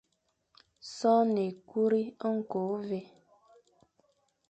[0.95, 2.01] Son ékuri,
[2.33, 3.01] ñko, ôvè,